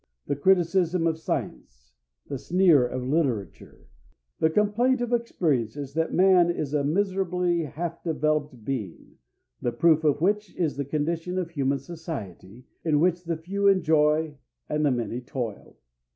[0.25, 1.93] The criticism of science,
[2.25, 3.85] the sneer of literature,
[4.39, 9.17] the complaint of experience is that man is a miserably half developed being,
[9.61, 14.33] the proof of which is the condition of human society, in which the few enjoy
[14.67, 15.77] and the many toil.